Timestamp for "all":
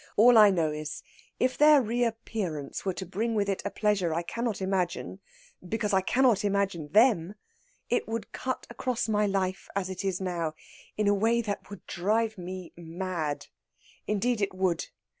0.17-0.35